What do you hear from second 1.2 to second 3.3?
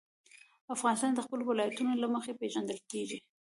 خپلو ولایتونو له مخې پېژندل کېږي.